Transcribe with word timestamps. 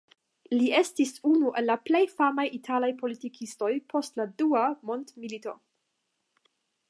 Li 0.59 0.69
estis 0.77 1.11
unu 1.31 1.51
el 1.61 1.69
la 1.89 1.99
famaj 2.13 2.45
italaj 2.59 2.89
politikistoj 3.03 3.71
post 3.93 4.19
la 4.21 4.27
Dua 4.41 4.65
Mondmilito. 4.91 5.57